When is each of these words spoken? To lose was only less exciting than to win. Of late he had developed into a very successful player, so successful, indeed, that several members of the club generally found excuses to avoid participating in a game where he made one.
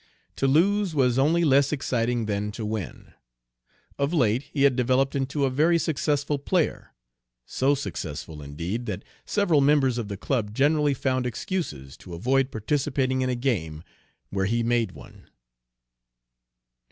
To 0.37 0.47
lose 0.47 0.95
was 0.95 1.19
only 1.19 1.43
less 1.45 1.71
exciting 1.71 2.25
than 2.25 2.51
to 2.53 2.65
win. 2.65 3.13
Of 3.99 4.15
late 4.15 4.41
he 4.51 4.63
had 4.63 4.75
developed 4.75 5.15
into 5.15 5.45
a 5.45 5.51
very 5.51 5.77
successful 5.77 6.39
player, 6.39 6.95
so 7.45 7.75
successful, 7.75 8.41
indeed, 8.41 8.87
that 8.87 9.03
several 9.27 9.61
members 9.61 9.99
of 9.99 10.07
the 10.07 10.17
club 10.17 10.55
generally 10.55 10.95
found 10.95 11.27
excuses 11.27 11.95
to 11.97 12.15
avoid 12.15 12.49
participating 12.49 13.21
in 13.21 13.29
a 13.29 13.35
game 13.35 13.83
where 14.31 14.45
he 14.47 14.63
made 14.63 14.93
one. 14.93 15.29